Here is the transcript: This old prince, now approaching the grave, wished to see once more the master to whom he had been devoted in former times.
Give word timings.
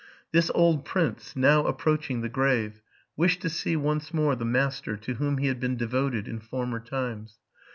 This 0.31 0.49
old 0.55 0.83
prince, 0.83 1.35
now 1.35 1.63
approaching 1.67 2.21
the 2.21 2.27
grave, 2.27 2.81
wished 3.15 3.39
to 3.43 3.51
see 3.51 3.75
once 3.75 4.11
more 4.15 4.35
the 4.35 4.43
master 4.45 4.97
to 4.97 5.13
whom 5.13 5.37
he 5.37 5.45
had 5.45 5.59
been 5.59 5.77
devoted 5.77 6.27
in 6.27 6.39
former 6.39 6.79
times. 6.79 7.37